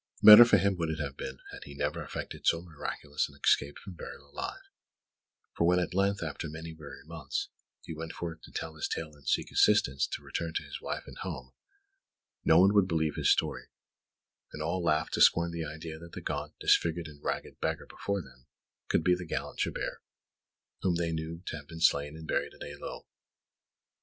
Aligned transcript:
Better 0.23 0.45
for 0.45 0.57
him 0.57 0.75
would 0.77 0.89
it 0.89 0.97
have 0.99 1.15
been 1.15 1.37
had 1.51 1.65
he 1.65 1.75
never 1.75 2.03
effected 2.03 2.47
so 2.47 2.59
miraculous 2.63 3.29
an 3.29 3.35
escape 3.37 3.77
from 3.77 3.93
burial 3.93 4.31
alive, 4.31 4.63
for 5.55 5.67
when 5.67 5.77
at 5.77 5.93
length, 5.93 6.23
after 6.23 6.49
many 6.49 6.73
weary 6.73 7.03
months, 7.05 7.49
he 7.83 7.93
went 7.93 8.11
forth 8.11 8.41
to 8.41 8.51
tell 8.51 8.73
his 8.73 8.87
tale 8.87 9.13
and 9.15 9.27
seek 9.27 9.51
assistance 9.51 10.07
to 10.07 10.23
return 10.23 10.55
to 10.55 10.63
his 10.63 10.81
wife 10.81 11.03
and 11.05 11.19
home, 11.19 11.53
no 12.43 12.59
one 12.59 12.73
would 12.73 12.87
believe 12.87 13.13
his 13.15 13.29
story, 13.29 13.67
and 14.51 14.63
all 14.63 14.83
laughed 14.83 15.13
to 15.13 15.21
scorn 15.21 15.51
the 15.51 15.63
idea 15.63 15.99
that 15.99 16.13
the 16.13 16.19
gaunt, 16.21 16.57
disfigured 16.59 17.05
and 17.07 17.23
ragged 17.23 17.59
beggar 17.59 17.85
before 17.85 18.23
them 18.23 18.47
could 18.87 19.03
be 19.03 19.13
the 19.13 19.23
gallant 19.23 19.59
Chabert, 19.59 20.01
whom 20.81 20.95
they 20.95 21.11
knew 21.11 21.43
to 21.45 21.57
have 21.57 21.67
been 21.67 21.79
slain 21.79 22.17
and 22.17 22.27
buried 22.27 22.55
at 22.55 22.61
Eylau. 22.63 23.05